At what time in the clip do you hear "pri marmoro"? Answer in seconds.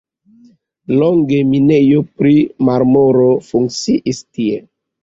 2.17-3.31